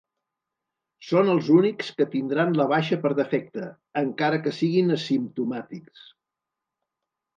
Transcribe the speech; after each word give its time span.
Són 1.09 1.27
els 1.33 1.49
únics 1.57 1.91
que 1.99 2.07
tindran 2.15 2.57
la 2.61 2.67
baixa 2.73 2.99
per 3.03 3.11
defecte, 3.19 3.67
encara 4.03 4.41
que 4.47 4.55
siguin 4.63 4.97
asimptomàtics. 4.97 6.13